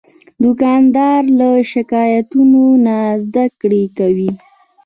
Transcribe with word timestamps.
دوکاندار 0.43 1.21
له 1.39 1.49
شکایتونو 1.71 2.63
نه 2.85 2.97
زدهکړه 3.23 3.81
کوي. 3.97 4.31